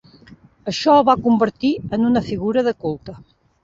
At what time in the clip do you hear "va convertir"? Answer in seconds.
1.11-1.71